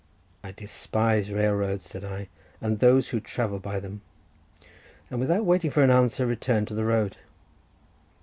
"I 0.43 0.49
despise 0.51 1.31
railroads," 1.31 1.85
said 1.85 2.03
I, 2.03 2.27
"and 2.59 2.79
those 2.79 3.09
who 3.09 3.19
travel 3.19 3.59
by 3.59 3.79
them," 3.79 4.01
and 5.11 5.19
without 5.19 5.45
waiting 5.45 5.69
for 5.69 5.83
an 5.83 5.91
answer 5.91 6.25
returned 6.25 6.69
to 6.69 6.73
the 6.73 6.85
road. 6.85 7.17